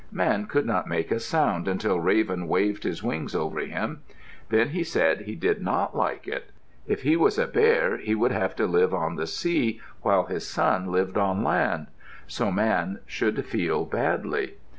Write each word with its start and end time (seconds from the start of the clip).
Man 0.11 0.47
could 0.47 0.65
not 0.65 0.87
make 0.89 1.11
a 1.11 1.19
sound 1.19 1.67
until 1.67 1.99
Raven 1.99 2.47
waved 2.47 2.85
his 2.85 3.03
wings 3.03 3.35
over 3.35 3.59
him. 3.59 4.01
Then 4.49 4.69
he 4.69 4.83
said 4.83 5.21
he 5.21 5.35
did 5.35 5.61
not 5.61 5.95
like 5.95 6.27
it; 6.27 6.49
if 6.87 7.03
he 7.03 7.15
was 7.15 7.37
a 7.37 7.45
bear 7.45 7.97
he 7.97 8.15
would 8.15 8.31
have 8.31 8.55
to 8.55 8.65
live 8.65 8.95
on 8.95 9.15
the 9.15 9.27
sea, 9.27 9.79
while 10.01 10.23
his 10.25 10.47
son 10.47 10.87
lived 10.91 11.19
on 11.19 11.43
land; 11.43 11.85
so 12.25 12.51
Man 12.51 12.97
should 13.05 13.45
feel 13.45 13.85
badly. 13.85 14.55